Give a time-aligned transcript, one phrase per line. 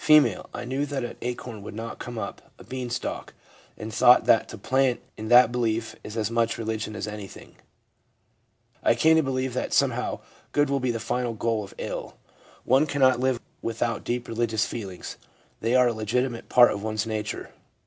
[0.51, 3.85] I knew that an acorn would not come up 286 THE PSYCHOLOGY OF RELIGION a
[3.85, 7.55] beanstalk, and thought that to plant in that belief is as much religion as anything.
[8.81, 10.21] I came to believe that" somehow
[10.53, 12.17] good will be the final goal of ill."
[12.63, 15.17] One cannot live without deep religious feelings;
[15.59, 17.53] they are a legitimate part of one's nature/ F.